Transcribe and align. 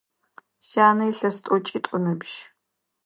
Сянэ 0.67 1.03
илъэс 1.11 1.37
тӏокӏитӏу 1.43 1.93
ыныбжь. 1.97 2.35